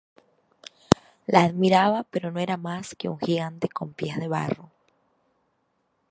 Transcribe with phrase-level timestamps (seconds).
[1.31, 4.71] Le admiraba pero no era más que un gigante con pies de barro